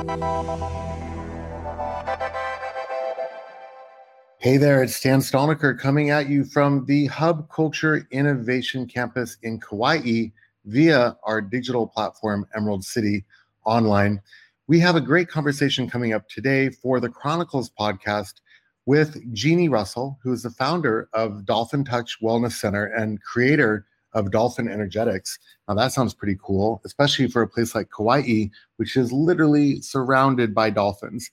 [0.00, 0.06] Hey
[4.56, 10.28] there, it's Stan Stalnaker coming at you from the Hub Culture Innovation Campus in Kauai
[10.64, 13.26] via our digital platform, Emerald City
[13.66, 14.22] Online.
[14.68, 18.36] We have a great conversation coming up today for the Chronicles podcast
[18.86, 24.30] with Jeannie Russell, who is the founder of Dolphin Touch Wellness Center and creator of
[24.30, 25.38] Dolphin Energetics.
[25.68, 30.54] Now, that sounds pretty cool, especially for a place like Kauai, which is literally surrounded
[30.54, 31.30] by dolphins.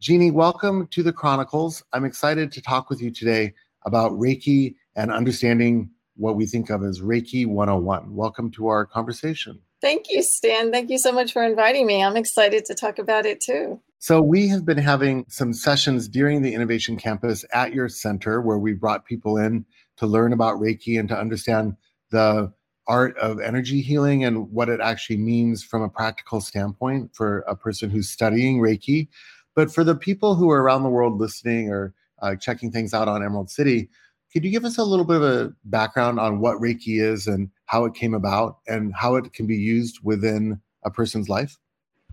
[0.00, 1.82] Jeannie, welcome to the Chronicles.
[1.92, 3.52] I'm excited to talk with you today
[3.84, 8.14] about Reiki and understanding what we think of as Reiki 101.
[8.14, 9.60] Welcome to our conversation.
[9.80, 10.70] Thank you, Stan.
[10.70, 12.04] Thank you so much for inviting me.
[12.04, 13.80] I'm excited to talk about it too.
[13.98, 18.58] So, we have been having some sessions during the Innovation Campus at your center where
[18.58, 19.64] we brought people in
[19.98, 21.76] to learn about Reiki and to understand
[22.10, 22.52] the
[22.86, 27.54] art of energy healing and what it actually means from a practical standpoint for a
[27.54, 29.08] person who's studying Reiki.
[29.54, 33.08] But for the people who are around the world listening or uh, checking things out
[33.08, 33.88] on Emerald City,
[34.32, 37.50] could you give us a little bit of a background on what Reiki is and
[37.66, 41.58] how it came about and how it can be used within a person's life?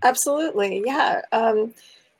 [0.02, 1.22] Absolutely, yeah.
[1.32, 1.74] Um,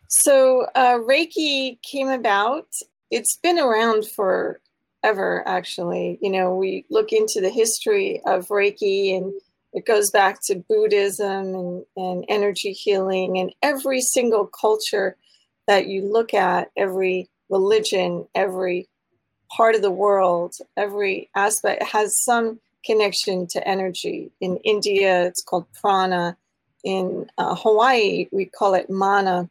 [0.09, 2.67] so uh, Reiki came about.
[3.11, 4.05] It's been around
[5.01, 6.19] forever, actually.
[6.21, 9.33] You know, we look into the history of Reiki and
[9.73, 15.17] it goes back to Buddhism and, and energy healing and every single culture
[15.67, 18.89] that you look at, every religion, every
[19.55, 24.31] part of the world, every aspect has some connection to energy.
[24.41, 26.37] In India, it's called prana.
[26.85, 29.51] In uh, Hawaii, we call it mana.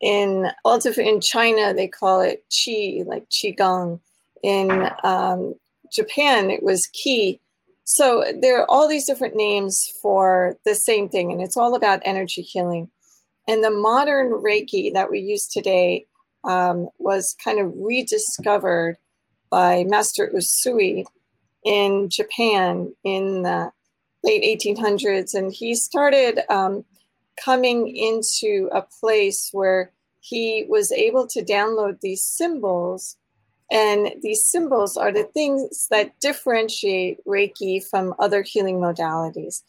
[0.00, 4.00] In also in China, they call it qi, like qigong.
[4.42, 5.54] In um,
[5.92, 7.40] Japan, it was ki
[7.92, 12.02] so there are all these different names for the same thing, and it's all about
[12.04, 12.88] energy healing.
[13.48, 16.06] And the modern Reiki that we use today
[16.44, 18.96] um, was kind of rediscovered
[19.50, 21.04] by Master Usui
[21.64, 23.72] in Japan in the
[24.22, 25.34] late 1800s.
[25.34, 26.84] And he started um,
[27.44, 29.90] coming into a place where
[30.20, 33.16] he was able to download these symbols
[33.70, 39.62] and these symbols are the things that differentiate Reiki from other healing modalities.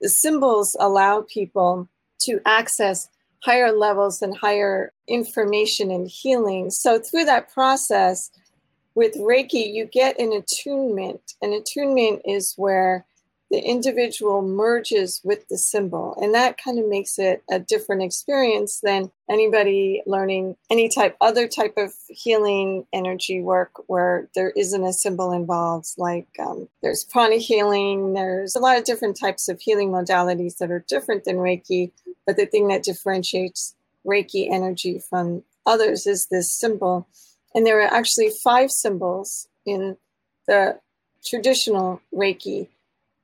[0.00, 1.88] The symbols allow people
[2.20, 3.08] to access
[3.44, 6.70] higher levels and higher information and healing.
[6.70, 8.30] So, through that process,
[8.94, 11.34] with Reiki, you get an attunement.
[11.42, 13.04] An attunement is where
[13.54, 16.18] the individual merges with the symbol.
[16.20, 21.46] And that kind of makes it a different experience than anybody learning any type, other
[21.46, 25.86] type of healing energy work where there isn't a symbol involved.
[25.96, 30.72] Like um, there's prana healing, there's a lot of different types of healing modalities that
[30.72, 31.92] are different than Reiki.
[32.26, 37.06] But the thing that differentiates Reiki energy from others is this symbol.
[37.54, 39.96] And there are actually five symbols in
[40.48, 40.80] the
[41.24, 42.66] traditional Reiki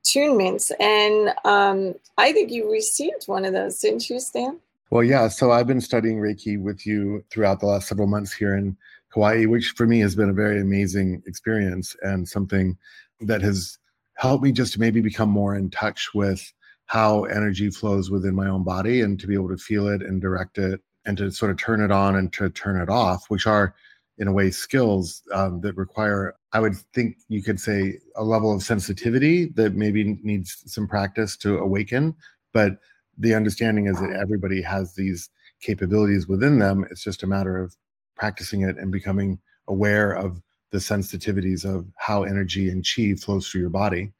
[0.03, 0.71] attunements.
[0.81, 4.59] And um, I think you received one of those, didn't you, Stan?
[4.91, 5.29] Well, yeah.
[5.29, 8.77] So I've been studying Reiki with you throughout the last several months here in
[9.11, 12.77] Hawaii, which for me has been a very amazing experience and something
[13.21, 13.79] that has
[14.15, 16.53] helped me just to maybe become more in touch with
[16.87, 20.21] how energy flows within my own body and to be able to feel it and
[20.21, 23.47] direct it and to sort of turn it on and to turn it off, which
[23.47, 23.75] are
[24.19, 28.55] in a way skills um, that require i would think you could say a level
[28.55, 32.15] of sensitivity that maybe needs some practice to awaken
[32.53, 32.79] but
[33.19, 35.29] the understanding is that everybody has these
[35.61, 36.87] capabilities within them.
[36.91, 37.77] It's just a matter of
[38.17, 40.41] practicing it and becoming aware of
[40.71, 44.13] the sensitivities of how energy and chi flows through your body.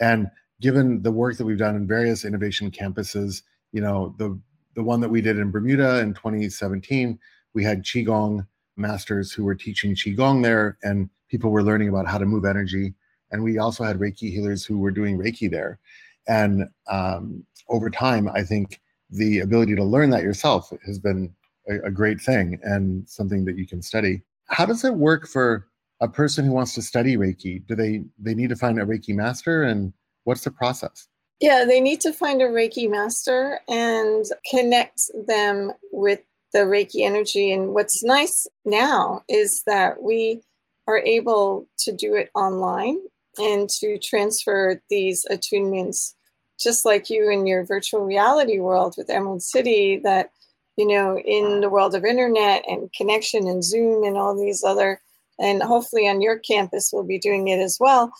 [0.00, 0.28] And
[0.60, 3.42] given the work that we've done in various innovation campuses
[3.72, 4.38] you know the
[4.76, 7.18] the one that we did in bermuda in 2017
[7.54, 8.46] we had qigong
[8.76, 12.94] masters who were teaching qigong there, and people were learning about how to move energy.
[13.32, 15.80] And we also had Reiki healers who were doing Reiki there.
[16.28, 18.80] And um, over time, I think
[19.10, 21.34] the ability to learn that yourself has been
[21.68, 24.22] a, a great thing and something that you can study.
[24.46, 25.66] How does it work for
[26.00, 27.66] a person who wants to study Reiki?
[27.66, 29.92] Do they they need to find a Reiki master, and
[30.22, 31.08] what's the process?
[31.40, 36.20] Yeah, they need to find a Reiki master and connect them with
[36.52, 37.50] the Reiki energy.
[37.52, 40.42] And what's nice now is that we
[40.86, 42.98] are able to do it online
[43.38, 46.14] and to transfer these attunements,
[46.60, 50.30] just like you in your virtual reality world with Emerald City, that,
[50.76, 55.00] you know, in the world of internet and connection and Zoom and all these other,
[55.38, 58.12] and hopefully on your campus we'll be doing it as well.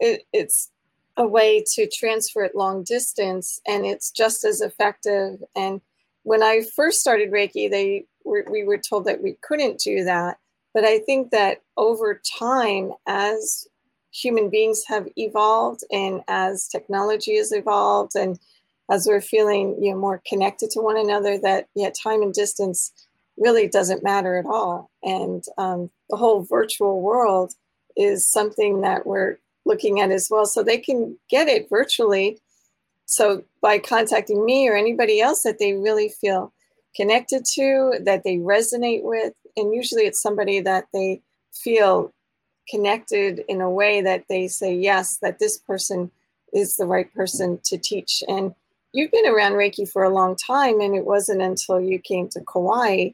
[0.00, 0.70] It, it's
[1.16, 5.80] a way to transfer it long distance and it's just as effective and
[6.28, 10.36] when I first started Reiki, they were, we were told that we couldn't do that.
[10.78, 13.66] But I think that over time, as
[14.12, 18.38] human beings have evolved and as technology has evolved and
[18.88, 22.92] as we're feeling you know more connected to one another that yeah time and distance
[23.36, 24.88] really doesn't matter at all.
[25.02, 27.54] And um, the whole virtual world
[27.96, 30.46] is something that we're looking at as well.
[30.46, 32.38] So they can get it virtually.
[33.04, 36.52] So by contacting me or anybody else that they really feel
[36.94, 41.20] connected to that they resonate with and usually it's somebody that they
[41.52, 42.12] feel
[42.70, 46.10] connected in a way that they say yes that this person
[46.52, 48.22] is the right person to teach.
[48.28, 48.54] And
[48.92, 52.40] you've been around reiki for a long time and it wasn't until you came to
[52.40, 53.10] kauai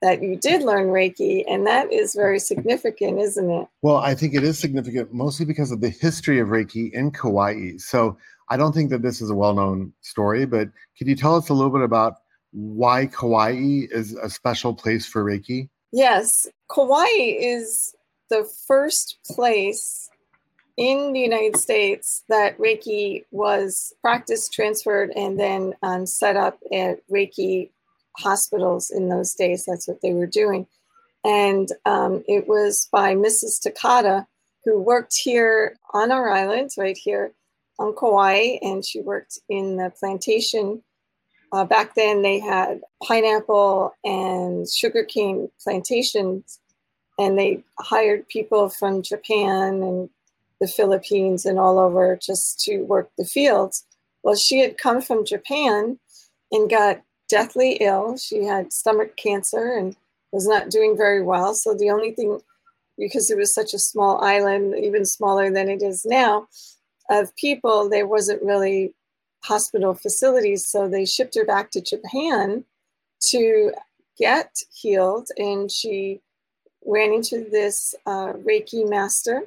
[0.00, 3.68] that you did learn reiki and that is very significant isn't it?
[3.82, 7.76] Well i think it is significant mostly because of the history of reiki in kauai.
[7.78, 8.18] So
[8.48, 10.68] i don't think that this is a well-known story but
[10.98, 12.21] could you tell us a little bit about
[12.52, 13.52] why kauai
[13.90, 17.94] is a special place for reiki yes kauai is
[18.30, 20.10] the first place
[20.76, 27.06] in the United States that Reiki was practiced, transferred, and then um, set up at
[27.08, 27.70] Reiki
[28.16, 29.64] hospitals in those days.
[29.66, 30.66] That's what they were doing.
[31.24, 33.60] And um, it was by Mrs.
[33.60, 34.26] Takata,
[34.64, 37.32] who worked here on our island, right here
[37.78, 40.82] on Kauai, and she worked in the plantation.
[41.52, 46.58] Uh, back then, they had pineapple and sugarcane plantations
[47.18, 50.08] and they hired people from Japan and
[50.60, 53.84] the Philippines and all over just to work the fields.
[54.22, 55.98] Well, she had come from Japan
[56.50, 58.16] and got deathly ill.
[58.16, 59.96] She had stomach cancer and
[60.30, 61.54] was not doing very well.
[61.54, 62.40] So the only thing,
[62.98, 66.46] because it was such a small island, even smaller than it is now,
[67.10, 68.94] of people, there wasn't really
[69.42, 70.66] hospital facilities.
[70.66, 72.64] So they shipped her back to Japan
[73.28, 73.72] to
[74.18, 75.28] get healed.
[75.36, 76.20] And she
[76.84, 79.42] ran into this uh, Reiki master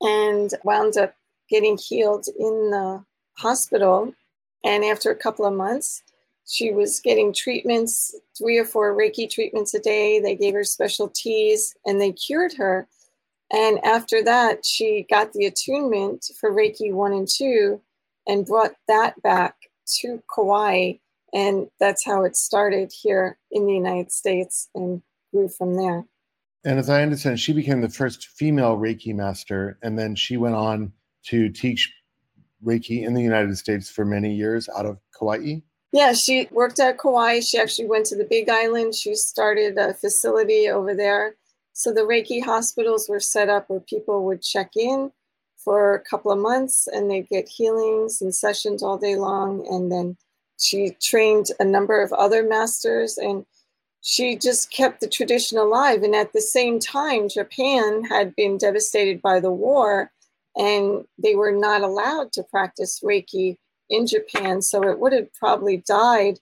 [0.00, 1.14] and wound up
[1.48, 3.04] getting healed in the
[3.38, 4.12] hospital.
[4.64, 6.02] And after a couple of months,
[6.46, 10.20] she was getting treatments, three or four Reiki treatments a day.
[10.20, 12.86] They gave her special teas and they cured her.
[13.52, 17.80] And after that, she got the attunement for Reiki 1 and 2
[18.26, 19.54] and brought that back
[20.00, 20.94] to Kauai.
[21.32, 25.02] And that's how it started here in the United States and
[25.32, 26.04] grew from there.
[26.64, 30.56] And as I understand, she became the first female Reiki master, and then she went
[30.56, 30.92] on
[31.26, 31.92] to teach
[32.64, 35.60] Reiki in the United States for many years out of Kauai.
[35.92, 37.40] Yeah, she worked at Kauai.
[37.40, 38.94] She actually went to the Big Island.
[38.94, 41.36] She started a facility over there.
[41.72, 45.12] So the Reiki hospitals were set up where people would check in
[45.66, 49.66] for a couple of months and they'd get healings and sessions all day long.
[49.68, 50.16] And then
[50.60, 53.44] she trained a number of other masters and
[54.00, 56.04] she just kept the tradition alive.
[56.04, 60.12] And at the same time, Japan had been devastated by the war
[60.54, 63.56] and they were not allowed to practice Reiki
[63.90, 64.62] in Japan.
[64.62, 66.38] So it would have probably died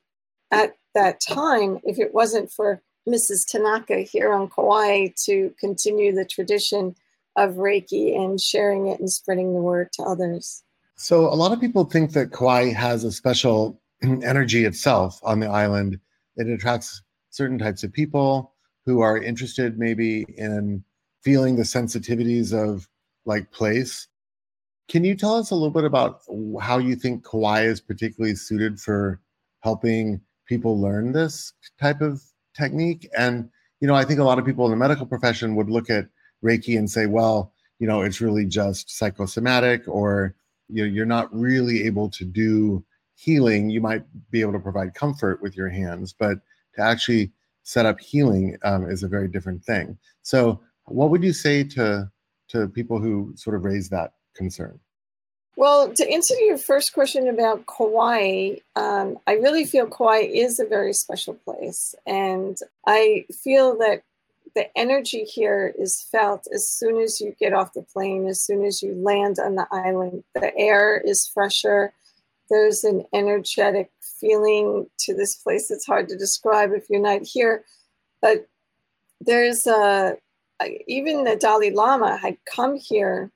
[0.50, 3.47] at that time if it wasn't for Mrs.
[3.50, 6.94] Tanaka here on Kauai to continue the tradition
[7.37, 10.63] of Reiki and sharing it and spreading the word to others.
[10.97, 15.49] So a lot of people think that Kauai has a special energy itself on the
[15.49, 15.99] island.
[16.37, 18.53] It attracts certain types of people
[18.87, 20.85] who are interested maybe in
[21.23, 22.89] feeling the sensitivities of
[23.25, 24.08] like place.
[24.89, 26.20] Can you tell us a little bit about
[26.61, 29.20] how you think Kauai is particularly suited for
[29.61, 32.23] helping people learn this type of
[32.55, 33.08] technique?
[33.17, 33.49] And,
[33.81, 36.06] you know, I think a lot of people in the medical profession would look at
[36.44, 40.34] Reiki and say, well, you know, it's really just psychosomatic or
[40.69, 42.84] you know, you're not really able to do
[43.17, 43.70] healing.
[43.70, 46.39] You might be able to provide comfort with your hands, but
[46.74, 47.32] to actually
[47.63, 49.98] set up healing um, is a very different thing.
[50.22, 52.10] So, what would you say to
[52.48, 54.79] to people who sort of raise that concern?
[55.56, 60.67] Well, to answer your first question about Kauai, um, I really feel Kauai is a
[60.67, 61.94] very special place.
[62.06, 64.03] And I feel that
[64.55, 68.65] the energy here is felt as soon as you get off the plane, as soon
[68.65, 70.23] as you land on the island.
[70.34, 71.93] The air is fresher.
[72.51, 77.65] There's an energetic feeling to this place it's hard to describe if you're not here.
[78.23, 78.46] But
[79.20, 80.17] there's a,
[80.87, 83.31] even the Dalai Lama had come here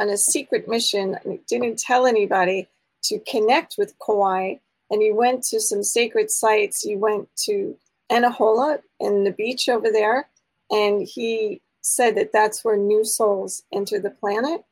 [0.00, 1.16] on a secret mission
[1.48, 2.68] didn't tell anybody
[3.04, 4.56] to connect with Kauai.
[4.90, 6.82] And he went to some sacred sites.
[6.82, 7.76] He went to
[8.10, 10.28] Anahola and the beach over there.
[10.70, 14.64] And he said that that's where new souls enter the planet.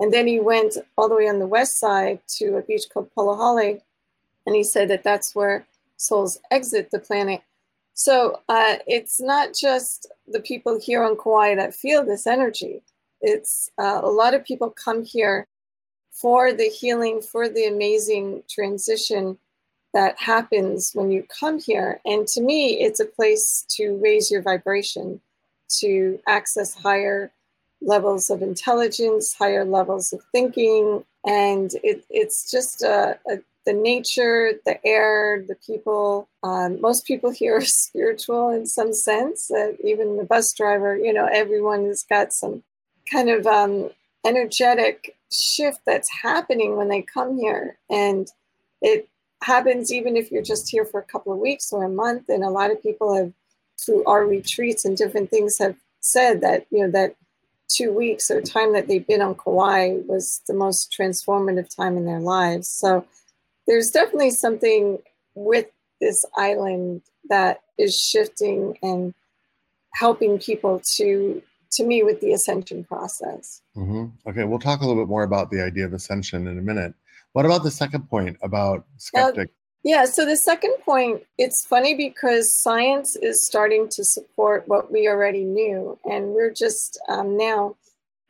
[0.00, 3.10] And then he went all the way on the west side to a beach called
[3.16, 3.80] Polihale
[4.48, 5.66] and he said that that's where
[5.98, 7.42] souls exit the planet.
[7.92, 12.80] So uh, it's not just the people here on Kauai that feel this energy.
[13.20, 15.46] It's uh, a lot of people come here
[16.12, 19.36] for the healing, for the amazing transition
[19.98, 22.00] that happens when you come here.
[22.04, 25.20] And to me, it's a place to raise your vibration,
[25.80, 27.32] to access higher
[27.82, 31.04] levels of intelligence, higher levels of thinking.
[31.26, 36.28] And it, it's just a, a, the nature, the air, the people.
[36.44, 39.50] Um, most people here are spiritual in some sense.
[39.50, 42.62] Uh, even the bus driver, you know, everyone has got some
[43.10, 43.90] kind of um,
[44.24, 47.78] energetic shift that's happening when they come here.
[47.90, 48.28] And
[48.80, 49.08] it
[49.42, 52.28] happens even if you're just here for a couple of weeks or a month.
[52.28, 53.32] And a lot of people have,
[53.80, 57.16] through our retreats and different things, have said that, you know, that
[57.68, 62.06] two weeks or time that they've been on Kauai was the most transformative time in
[62.06, 62.68] their lives.
[62.68, 63.06] So
[63.66, 64.98] there's definitely something
[65.34, 65.66] with
[66.00, 69.14] this island that is shifting and
[69.94, 73.60] helping people to to me with the ascension process.
[73.76, 74.06] Mm-hmm.
[74.28, 76.94] Okay, we'll talk a little bit more about the idea of ascension in a minute.
[77.38, 79.48] What about the second point about skeptic?
[79.48, 79.52] Uh,
[79.84, 85.06] yeah, so the second point, it's funny because science is starting to support what we
[85.06, 87.76] already knew, and we're just um, now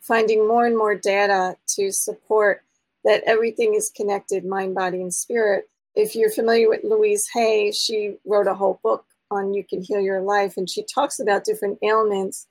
[0.03, 2.61] finding more and more data to support
[3.07, 5.71] that everything is connected mind, body, and spirit.
[5.95, 10.03] If you're familiar with Louise Hay, she wrote a whole book on You Can Heal
[10.03, 12.47] Your Life, and she talks about different ailments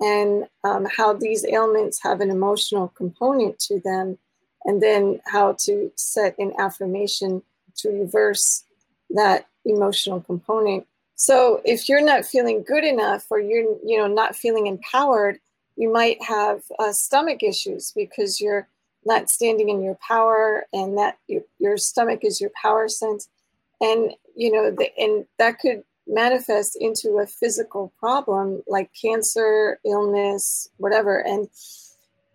[0.00, 4.18] and um, how these ailments have an emotional component to them,
[4.64, 7.42] and then how to set an affirmation
[7.76, 8.64] to reverse
[9.10, 10.86] that emotional component.
[11.14, 15.38] So if you're not feeling good enough or you're you know not feeling empowered,
[15.76, 18.68] you might have uh, stomach issues because you're
[19.04, 23.28] not standing in your power and that your, your stomach is your power sense
[23.80, 30.68] and you know the, and that could manifest into a physical problem like cancer, illness,
[30.78, 31.18] whatever.
[31.18, 31.48] And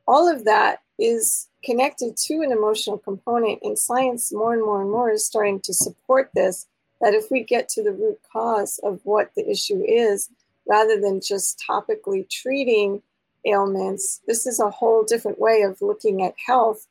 [0.07, 3.59] all of that is connected to an emotional component.
[3.63, 6.67] And science, more and more and more, is starting to support this
[7.01, 10.29] that if we get to the root cause of what the issue is,
[10.67, 13.01] rather than just topically treating
[13.45, 16.87] ailments, this is a whole different way of looking at health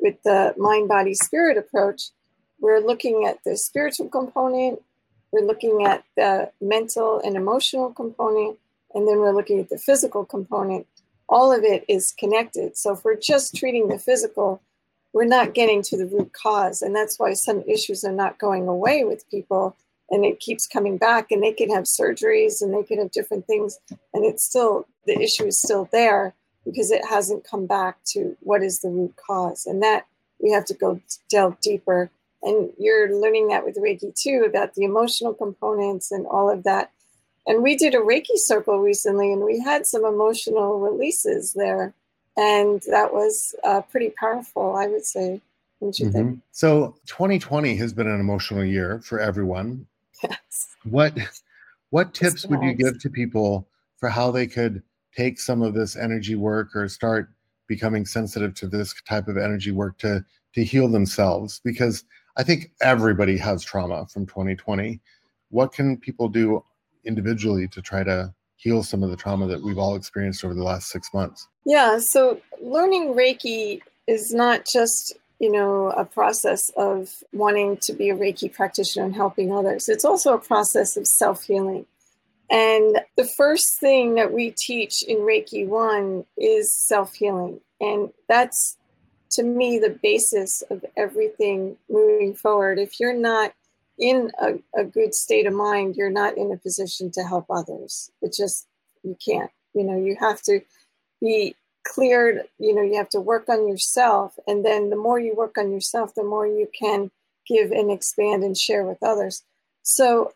[0.00, 2.10] with the mind body spirit approach.
[2.60, 4.80] We're looking at the spiritual component,
[5.30, 8.58] we're looking at the mental and emotional component,
[8.94, 10.86] and then we're looking at the physical component.
[11.28, 12.76] All of it is connected.
[12.76, 14.60] So if we're just treating the physical,
[15.12, 16.82] we're not getting to the root cause.
[16.82, 19.76] And that's why some issues are not going away with people
[20.10, 23.46] and it keeps coming back and they can have surgeries and they can have different
[23.46, 23.78] things
[24.12, 26.34] and it's still the issue is still there
[26.66, 30.06] because it hasn't come back to what is the root cause and that
[30.42, 31.00] we have to go
[31.30, 32.10] delve deeper
[32.44, 36.92] and you're learning that with Reiki too about the emotional components and all of that.
[37.46, 41.92] And we did a Reiki circle recently, and we had some emotional releases there,
[42.36, 45.40] and that was uh, pretty powerful, I would say.
[45.80, 46.14] Don't you mm-hmm.
[46.14, 46.40] think?
[46.52, 49.86] So, 2020 has been an emotional year for everyone.
[50.22, 50.68] Yes.
[50.84, 51.18] What
[51.94, 54.82] What tips would you give to people for how they could
[55.16, 57.30] take some of this energy work or start
[57.68, 60.24] becoming sensitive to this type of energy work to
[60.54, 61.60] to heal themselves?
[61.62, 62.04] Because
[62.36, 64.98] I think everybody has trauma from 2020.
[65.50, 66.64] What can people do
[67.06, 70.62] individually to try to heal some of the trauma that we've all experienced over the
[70.62, 71.48] last six months?
[71.66, 78.10] Yeah, so learning Reiki is not just you know a process of wanting to be
[78.10, 79.88] a Reiki practitioner and helping others.
[79.88, 81.86] It's also a process of self-healing.
[82.50, 87.60] And the first thing that we teach in Reiki 1 is self-healing.
[87.80, 88.76] And that's
[89.30, 92.78] to me the basis of everything moving forward.
[92.78, 93.54] If you're not
[93.98, 98.10] in a, a good state of mind, you're not in a position to help others.
[98.22, 98.66] It just,
[99.02, 99.50] you can't.
[99.74, 100.60] You know, you have to
[101.20, 101.54] be
[101.86, 104.38] cleared, you know, you have to work on yourself.
[104.46, 107.10] And then the more you work on yourself, the more you can
[107.46, 109.42] give and expand and share with others.
[109.82, 110.32] So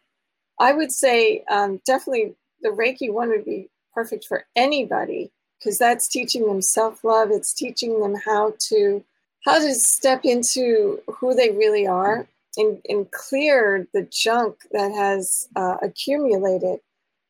[0.59, 6.09] I would say um, definitely the Reiki one would be perfect for anybody because that's
[6.09, 9.03] teaching them self-love it's teaching them how to
[9.45, 12.27] how to step into who they really are
[12.59, 16.81] and, and clear the junk that has uh, accumulated.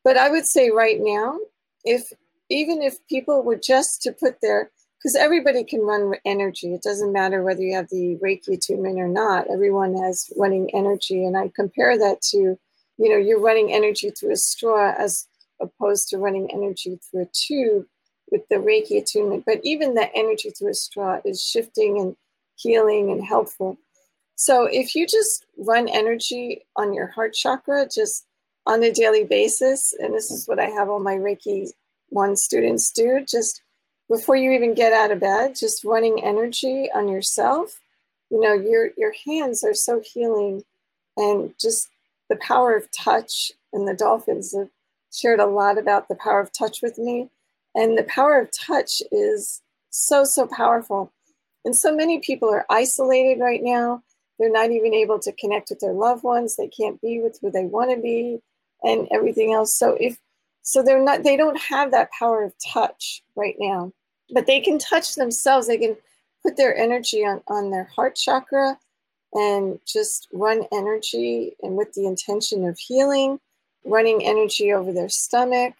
[0.04, 1.38] But i would say right now
[1.85, 2.12] if
[2.50, 6.75] even if people were just to put their because everybody can run energy.
[6.75, 9.47] It doesn't matter whether you have the reiki attunement or not.
[9.49, 14.32] Everyone has running energy and i compare that to you know you're running energy through
[14.32, 15.28] a straw as
[15.61, 17.87] opposed to running energy through a tube
[18.30, 22.16] with the Reiki attunement, but even the energy through a straw is shifting and
[22.56, 23.78] healing and helpful.
[24.38, 28.25] So if you just run energy on your heart chakra, just
[28.66, 31.71] on a daily basis, and this is what I have all my Reiki
[32.11, 33.62] one students do, just
[34.09, 37.80] before you even get out of bed, just running energy on yourself.
[38.30, 40.62] You know, your your hands are so healing,
[41.16, 41.88] and just
[42.30, 43.50] the power of touch.
[43.73, 44.71] And the dolphins have
[45.12, 47.28] shared a lot about the power of touch with me,
[47.75, 51.11] and the power of touch is so so powerful.
[51.64, 54.04] And so many people are isolated right now.
[54.38, 56.57] They're not even able to connect with their loved ones.
[56.57, 58.40] They can't be with who they want to be,
[58.83, 59.75] and everything else.
[59.75, 60.18] So if
[60.62, 61.23] so, they're not.
[61.23, 63.92] They don't have that power of touch right now
[64.30, 65.66] but they can touch themselves.
[65.66, 65.97] They can
[66.42, 68.78] put their energy on, on their heart chakra
[69.33, 73.40] and just run energy and with the intention of healing,
[73.85, 75.75] running energy over their stomach,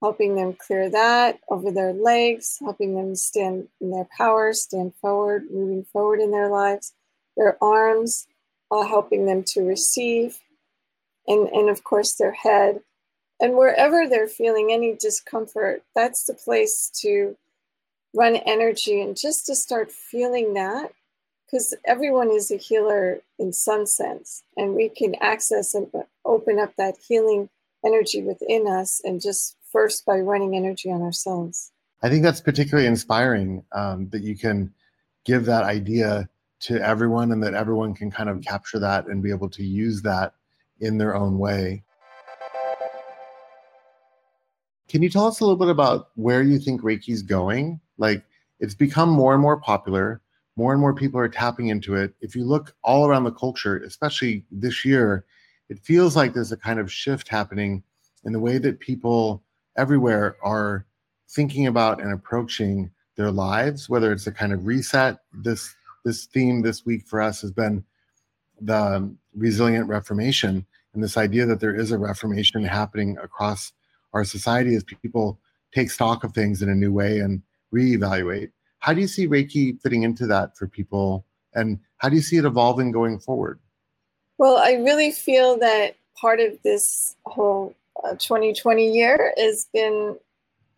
[0.00, 5.44] helping them clear that, over their legs, helping them stand in their power, stand forward,
[5.50, 6.94] moving forward in their lives,
[7.38, 8.26] their arms,
[8.70, 10.40] uh, helping them to receive,
[11.26, 12.80] and, and of course their head.
[13.40, 17.36] And wherever they're feeling any discomfort, that's the place to
[18.14, 20.90] run energy and just to start feeling that
[21.46, 25.86] because everyone is a healer in some sense and we can access and
[26.24, 27.48] open up that healing
[27.84, 31.70] energy within us and just first by running energy on ourselves
[32.02, 34.72] i think that's particularly inspiring um, that you can
[35.24, 36.28] give that idea
[36.60, 40.02] to everyone and that everyone can kind of capture that and be able to use
[40.02, 40.34] that
[40.80, 41.82] in their own way
[44.88, 48.24] can you tell us a little bit about where you think reiki's going like
[48.60, 50.20] it's become more and more popular.
[50.56, 52.14] More and more people are tapping into it.
[52.20, 55.24] If you look all around the culture, especially this year,
[55.68, 57.82] it feels like there's a kind of shift happening
[58.24, 59.44] in the way that people
[59.76, 60.84] everywhere are
[61.28, 65.18] thinking about and approaching their lives, whether it's a kind of reset.
[65.32, 65.74] This
[66.08, 67.84] this theme this week for us has been
[68.62, 73.72] the resilient reformation and this idea that there is a reformation happening across
[74.14, 75.38] our society as people
[75.72, 77.42] take stock of things in a new way and
[77.74, 78.50] reevaluate.
[78.78, 81.26] How do you see Reiki fitting into that for people?
[81.54, 83.60] And how do you see it evolving going forward?
[84.38, 90.16] Well, I really feel that part of this whole uh, 2020 year has been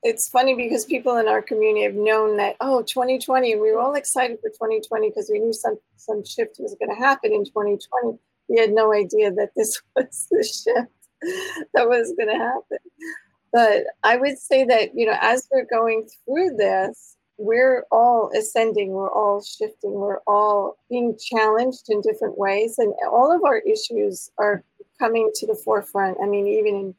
[0.03, 3.95] it's funny because people in our community have known that oh 2020 we were all
[3.95, 8.19] excited for 2020 because we knew some some shift was going to happen in 2020
[8.49, 10.91] we had no idea that this was the shift
[11.75, 12.79] that was going to happen
[13.53, 18.91] but I would say that, you know, as we're going through this, we're all ascending,
[18.91, 22.79] we're all shifting, we're all being challenged in different ways.
[22.79, 24.63] And all of our issues are
[24.99, 26.19] coming to the forefront.
[26.23, 26.95] I mean, even in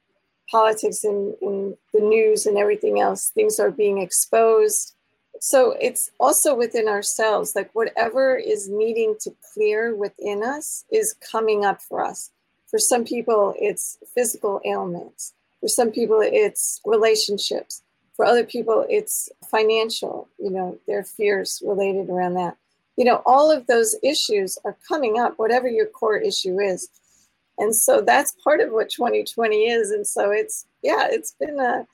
[0.52, 4.94] politics and in the news and everything else, things are being exposed.
[5.40, 11.66] So it's also within ourselves, like whatever is needing to clear within us is coming
[11.66, 12.32] up for us.
[12.68, 17.84] For some people, it's physical ailments for some people, it's relationships.
[18.16, 22.58] For other people, it's financial, you know, their fears related around that.
[22.98, 26.90] You know, all of those issues are coming up, whatever your core issue is.
[27.62, 29.91] And so that's part of what 2020 is.
[29.91, 31.86] And so it's, yeah, it's been a,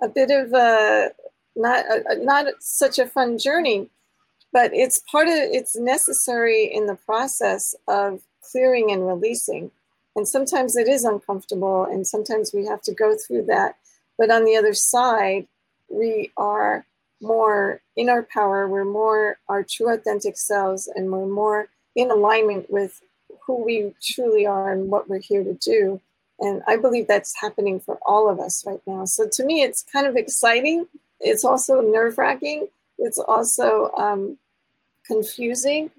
[0.00, 1.10] a bit of a,
[1.56, 3.90] not, a, not such a fun journey,
[4.52, 9.72] but it's part of, it's necessary in the process of clearing and releasing.
[10.14, 13.74] And sometimes it is uncomfortable, and sometimes we have to go through that.
[14.16, 15.48] But on the other side,
[15.90, 16.86] we are
[17.20, 22.70] more in our power, we're more our true authentic selves, and we're more in alignment
[22.70, 23.02] with
[23.46, 26.00] who we truly are and what we're here to do.
[26.40, 29.04] And I believe that's happening for all of us right now.
[29.04, 30.86] So to me, it's kind of exciting.
[31.20, 32.68] It's also nerve wracking.
[32.98, 34.36] It's also um,
[35.06, 35.90] confusing.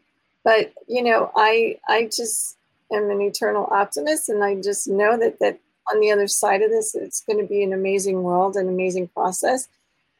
[0.44, 2.58] But you know, I I just
[2.94, 5.60] am an eternal optimist, and I just know that that
[5.92, 9.10] on the other side of this, it's going to be an amazing world, an amazing
[9.10, 9.68] process,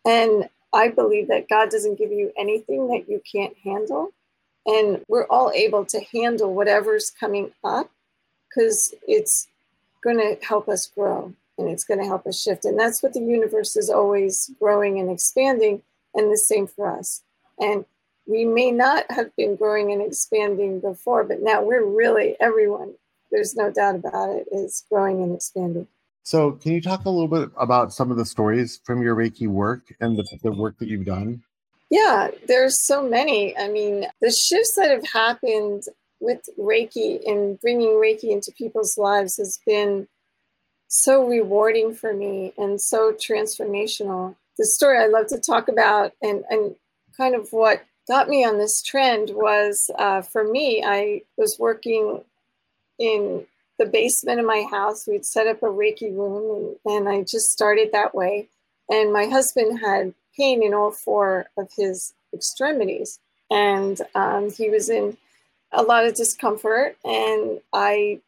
[0.06, 4.12] and I believe that God doesn't give you anything that you can't handle,
[4.68, 7.90] and we're all able to handle whatever's coming up
[8.48, 9.48] because it's
[10.04, 13.14] going to help us grow and it's going to help us shift, and that's what
[13.14, 15.82] the universe is always growing and expanding,
[16.14, 17.24] and the same for us,
[17.60, 17.84] and
[18.28, 22.94] we may not have been growing and expanding before, but now we're really, everyone,
[23.32, 25.88] there's no doubt about it, is growing and expanding.
[26.24, 29.48] So, can you talk a little bit about some of the stories from your Reiki
[29.48, 31.42] work and the, the work that you've done?
[31.90, 33.58] Yeah, there's so many.
[33.58, 35.84] I mean, the shifts that have happened
[36.20, 40.08] with Reiki and bringing Reiki into people's lives has been
[40.88, 44.36] so rewarding for me and so transformational.
[44.58, 46.76] The story I love to talk about and, and
[47.16, 52.22] kind of what got me on this trend was uh, for me, I was working
[53.00, 53.46] in
[53.78, 55.08] the basement of my house.
[55.08, 58.48] We'd set up a Reiki room, and, and I just started that way.
[58.90, 63.20] And my husband had pain in all four of his extremities,
[63.52, 65.18] and um, he was in
[65.72, 66.98] a lot of discomfort.
[67.04, 68.20] And I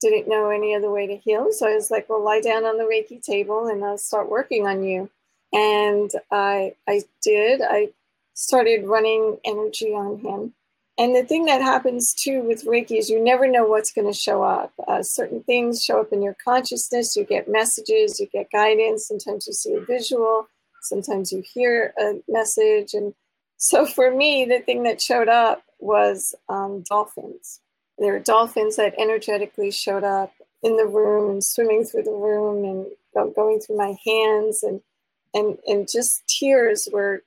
[0.00, 2.78] didn't know any other way to heal, so I was like, "Well, lie down on
[2.78, 5.10] the Reiki table, and I'll start working on you."
[5.52, 7.60] And I, I did.
[7.62, 7.90] I
[8.34, 10.54] started running energy on him
[11.00, 14.12] and the thing that happens too with Reiki is you never know what's going to
[14.12, 14.70] show up.
[14.86, 17.16] Uh, certain things show up in your consciousness.
[17.16, 19.08] You get messages, you get guidance.
[19.08, 20.46] Sometimes you see a visual,
[20.82, 22.94] sometimes you hear a message.
[22.94, 23.14] And
[23.56, 27.60] so for me, the thing that showed up was um, dolphins.
[27.98, 32.64] There were dolphins that energetically showed up in the room and swimming through the room
[32.64, 34.80] and going through my hands and
[35.34, 37.22] and and just tears were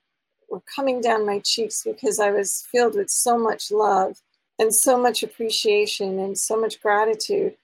[0.50, 4.22] were coming down my cheeks because I was filled with so much love
[4.60, 7.56] and so much appreciation and so much gratitude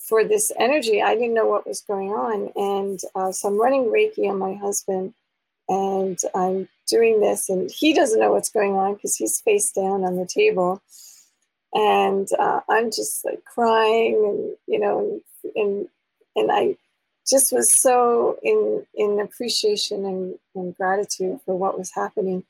[0.00, 1.02] for this energy.
[1.02, 2.50] I didn't know what was going on.
[2.56, 5.14] And uh, so I'm running Reiki on my husband
[5.70, 10.04] and I'm doing this, and he doesn't know what's going on because he's face down
[10.04, 10.82] on the table.
[11.72, 15.20] And uh, I'm just like crying and, you know,
[15.54, 15.86] and,
[16.34, 16.76] and, I
[17.28, 22.42] just was so in in appreciation and, and gratitude for what was happening.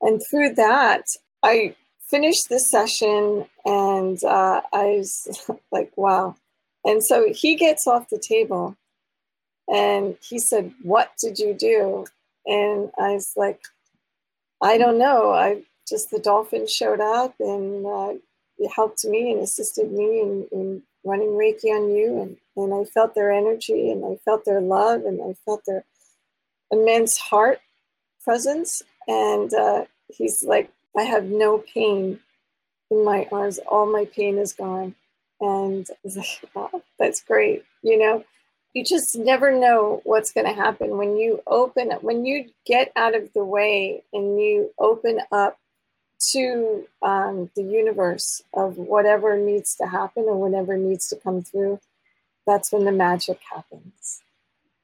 [0.00, 1.06] And through that,
[1.42, 1.74] I
[2.08, 6.36] finished the session and uh, I was like, wow.
[6.84, 8.76] And so he gets off the table
[9.66, 12.06] and he said, What did you do?
[12.46, 13.60] And I was like,
[14.62, 15.32] I don't know.
[15.32, 18.14] I just, the dolphin showed up and uh,
[18.58, 22.84] it helped me and assisted me in, in running Reiki on you, and, and I
[22.84, 25.84] felt their energy, and I felt their love, and I felt their
[26.70, 27.60] immense heart
[28.24, 28.82] presence.
[29.06, 32.18] And uh, he's like, I have no pain
[32.90, 33.58] in my arms.
[33.68, 34.94] All my pain is gone.
[35.40, 37.64] And I was like, wow, that's great.
[37.82, 38.24] You know,
[38.76, 42.92] you just never know what's going to happen when you open up, when you get
[42.94, 45.58] out of the way and you open up
[46.32, 51.80] to um, the universe of whatever needs to happen or whatever needs to come through,
[52.46, 54.20] that's when the magic happens.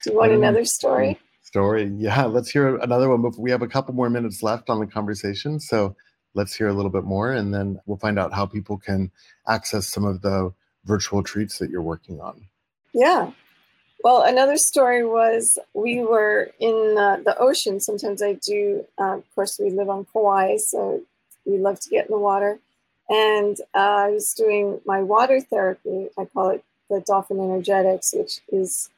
[0.03, 1.21] Do you want another story?
[1.43, 2.25] Story, yeah.
[2.25, 3.21] Let's hear another one.
[3.21, 5.95] But we have a couple more minutes left on the conversation, so
[6.33, 9.11] let's hear a little bit more, and then we'll find out how people can
[9.47, 10.51] access some of the
[10.87, 12.47] virtual treats that you're working on.
[12.95, 13.33] Yeah.
[14.03, 17.79] Well, another story was we were in uh, the ocean.
[17.79, 21.03] Sometimes I do, uh, of course, we live on Kauai, so
[21.45, 22.59] we love to get in the water.
[23.09, 26.09] And uh, I was doing my water therapy.
[26.19, 28.91] I call it the dolphin energetics, which is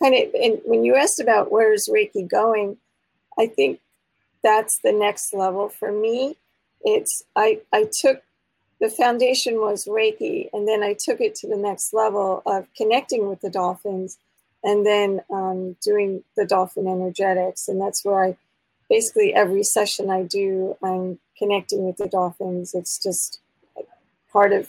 [0.00, 2.76] kind of, and when you asked about where's Reiki going,
[3.36, 3.80] I think
[4.44, 6.36] that's the next level for me.
[6.82, 8.22] It's, I, I took,
[8.80, 13.28] the foundation was Reiki, and then I took it to the next level of connecting
[13.28, 14.18] with the dolphins
[14.64, 17.68] and then um, doing the dolphin energetics.
[17.68, 18.36] And that's where I
[18.88, 22.74] basically every session I do, I'm connecting with the dolphins.
[22.74, 23.40] It's just
[24.30, 24.68] part of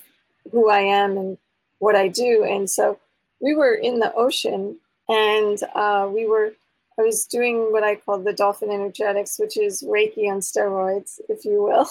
[0.52, 1.38] who I am and
[1.80, 2.44] what I do.
[2.44, 3.00] And so
[3.42, 4.78] we were in the ocean
[5.10, 6.54] and uh, we were,
[6.98, 11.44] I was doing what I call the dolphin energetics, which is Reiki on steroids, if
[11.44, 11.90] you will.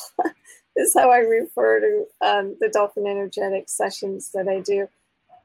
[0.75, 4.89] this is how I refer to um, the dolphin energetic sessions that I do.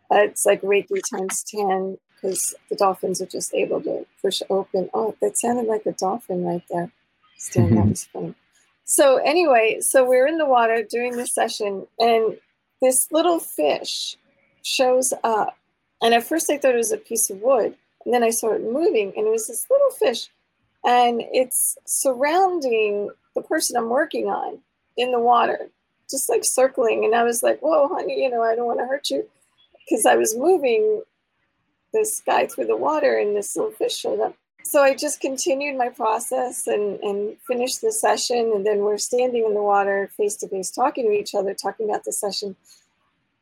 [0.10, 4.90] Uh, it's like Reiki times 10 because the dolphins are just able to push open.
[4.94, 6.92] Oh, that sounded like a dolphin right there.
[7.38, 8.20] Stan, that was mm-hmm.
[8.20, 8.36] funny.
[8.86, 12.38] So anyway, so we're in the water doing this session, and
[12.82, 14.18] this little fish
[14.64, 15.58] shows up.
[16.02, 17.76] And at first I thought it was a piece of wood,
[18.06, 20.30] and then I saw it moving, and it was this little fish,
[20.86, 24.60] and it's surrounding the person I'm working on
[24.96, 25.70] in the water,
[26.10, 27.04] just like circling.
[27.04, 29.28] And I was like, "Whoa, honey, you know, I don't want to hurt you,"
[29.78, 31.04] because I was moving
[31.98, 34.36] this guy through the water and this little fish showed up.
[34.64, 38.52] So I just continued my process and, and finished the session.
[38.54, 41.90] And then we're standing in the water face to face talking to each other, talking
[41.90, 42.56] about the session.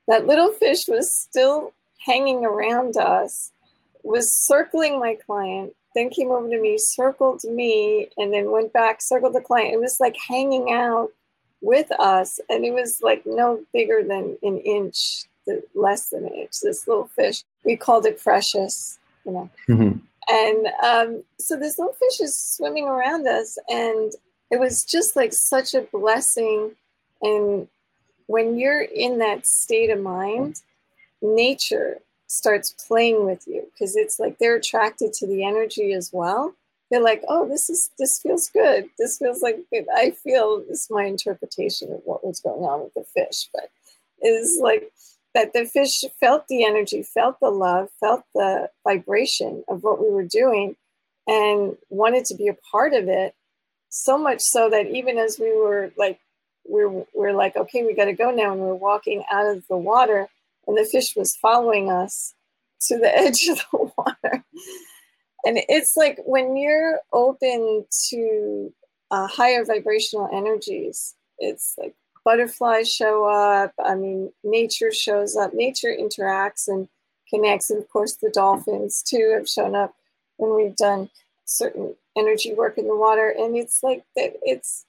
[0.07, 1.73] That little fish was still
[2.05, 3.51] hanging around us,
[4.03, 9.01] was circling my client, then came over to me, circled me, and then went back,
[9.01, 9.73] circled the client.
[9.73, 11.09] It was like hanging out
[11.61, 12.39] with us.
[12.49, 15.25] And it was like no bigger than an inch
[15.73, 17.43] less than an inch, this little fish.
[17.63, 19.49] We called it Precious, you know.
[19.69, 19.97] Mm-hmm.
[20.27, 24.11] And um, so this little fish is swimming around us, and
[24.51, 26.71] it was just like such a blessing.
[27.21, 27.67] And
[28.27, 30.61] when you're in that state of mind,
[31.21, 36.55] nature starts playing with you because it's like they're attracted to the energy as well.
[36.89, 38.89] they're like, oh, this is this feels good.
[38.97, 39.85] This feels like good.
[39.93, 43.69] I feel this is my interpretation of what was going on with the fish, but
[44.21, 44.91] is like
[45.35, 50.09] that the fish felt the energy, felt the love, felt the vibration of what we
[50.09, 50.75] were doing,
[51.27, 53.35] and wanted to be a part of it.
[53.89, 56.19] So much so that even as we were like,
[56.67, 59.77] we're we're like, okay, we got to go now, and we're walking out of the
[59.77, 60.27] water,
[60.65, 62.33] and the fish was following us
[62.87, 64.43] to the edge of the water
[65.45, 68.73] and it's like when you're open to
[69.11, 71.95] uh, higher vibrational energies it's like
[72.25, 76.89] butterflies show up i mean nature shows up nature interacts and
[77.29, 79.93] connects and of course the dolphins too have shown up
[80.37, 81.09] when we've done
[81.45, 84.85] certain energy work in the water and it's like that it's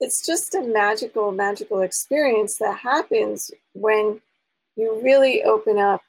[0.00, 4.20] it's just a magical magical experience that happens when
[4.76, 6.02] you really open up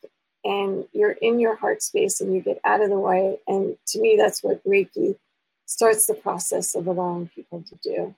[0.43, 3.37] and you're in your heart space and you get out of the way.
[3.47, 5.17] And to me, that's what Reiki
[5.65, 8.15] starts the process of allowing people to do.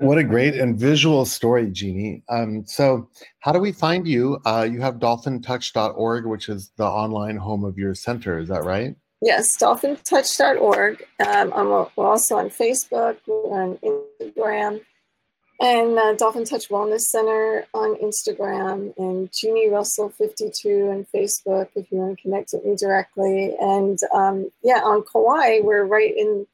[0.00, 2.22] What a great and visual story, Jeannie.
[2.30, 3.10] Um, so,
[3.40, 4.38] how do we find you?
[4.46, 8.38] Uh, you have dolphintouch.org, which is the online home of your center.
[8.38, 8.96] Is that right?
[9.20, 11.04] Yes, dolphintouch.org.
[11.28, 14.80] Um, I'm also on Facebook, on Instagram,
[15.60, 21.92] and uh, Dolphin Touch Wellness Center on Instagram, and Jeannie Russell 52 on Facebook if
[21.92, 23.54] you want to connect with me directly.
[23.60, 26.46] And um, yeah, on Kauai, we're right in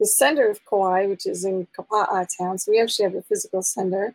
[0.00, 2.58] the center of Kauai, which is in Kapa'a town.
[2.58, 4.14] So we actually have a physical center,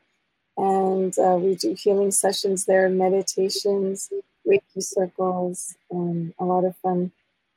[0.58, 4.12] and uh, we do healing sessions there, meditations,
[4.48, 7.12] Reiki circles, and a lot of fun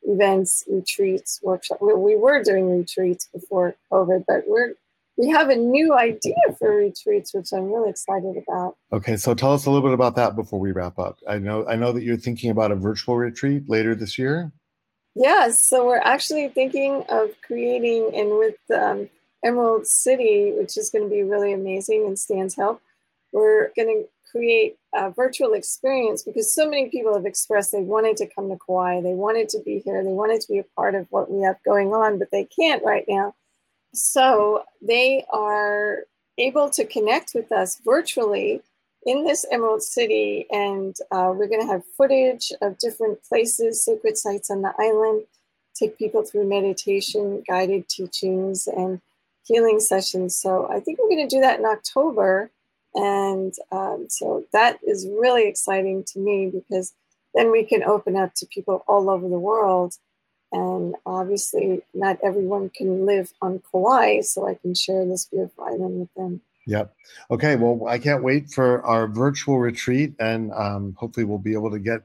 [0.04, 1.80] events, retreats, workshops.
[1.80, 4.74] We were doing retreats before COVID, but we're
[5.18, 8.76] we have a new idea for retreats, which I'm really excited about.
[8.92, 11.18] Okay, so tell us a little bit about that before we wrap up.
[11.28, 14.52] I know I know that you're thinking about a virtual retreat later this year.
[15.14, 19.10] Yes, so we're actually thinking of creating, and with um,
[19.44, 22.80] Emerald City, which is going to be really amazing, and Stan's help,
[23.32, 28.16] we're going to create a virtual experience because so many people have expressed they wanted
[28.16, 30.94] to come to Kauai, they wanted to be here, they wanted to be a part
[30.94, 33.34] of what we have going on, but they can't right now.
[33.92, 36.04] So they are
[36.38, 38.62] able to connect with us virtually
[39.04, 44.16] in this Emerald City, and uh, we're going to have footage of different places, sacred
[44.16, 45.24] sites on the island,
[45.74, 49.00] take people through meditation, guided teachings, and
[49.44, 50.36] healing sessions.
[50.36, 52.50] So I think we're going to do that in October.
[52.94, 56.92] And um, so that is really exciting to me because
[57.34, 59.96] then we can open up to people all over the world
[60.52, 66.00] and obviously, not everyone can live on Kauai, so I can share this beautiful island
[66.00, 66.42] with them.
[66.66, 66.94] Yep.
[67.30, 67.56] Okay.
[67.56, 71.78] Well, I can't wait for our virtual retreat, and um, hopefully, we'll be able to
[71.78, 72.02] get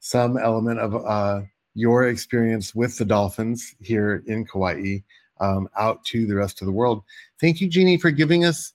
[0.00, 1.42] some element of uh,
[1.74, 4.98] your experience with the dolphins here in Kauai
[5.40, 7.02] um, out to the rest of the world.
[7.40, 8.74] Thank you, Jeannie, for giving us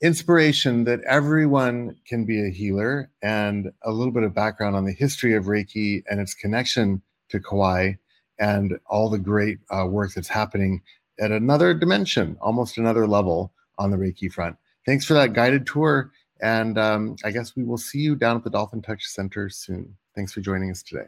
[0.00, 4.92] inspiration that everyone can be a healer and a little bit of background on the
[4.92, 7.92] history of Reiki and its connection to Kauai
[8.38, 10.82] and all the great uh, work that's happening
[11.20, 14.56] at another dimension, almost another level on the Reiki front.
[14.86, 16.12] Thanks for that guided tour.
[16.40, 19.94] And um, I guess we will see you down at the Dolphin Touch Center soon.
[20.14, 21.06] Thanks for joining us today.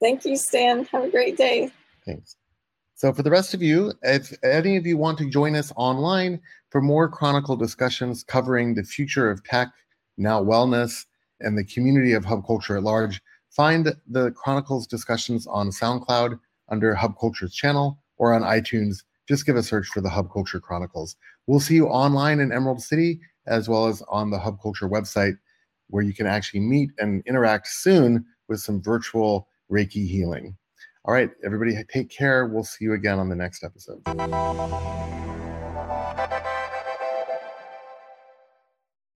[0.00, 0.84] Thank you, Stan.
[0.86, 1.70] Have a great day.
[2.04, 2.36] Thanks.
[2.94, 6.40] So, for the rest of you, if any of you want to join us online
[6.70, 9.68] for more chronicle discussions covering the future of tech,
[10.16, 11.06] now wellness,
[11.40, 16.38] and the community of hub culture at large, find the Chronicles discussions on SoundCloud
[16.68, 19.02] under Hub Culture's channel or on iTunes.
[19.32, 21.16] Just give a search for the Hub Culture Chronicles.
[21.46, 25.38] We'll see you online in Emerald City as well as on the Hub Culture website
[25.88, 30.54] where you can actually meet and interact soon with some virtual Reiki healing.
[31.06, 32.44] All right, everybody, take care.
[32.44, 34.02] We'll see you again on the next episode.